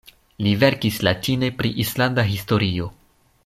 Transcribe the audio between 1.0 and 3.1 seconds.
latine pri islanda historio.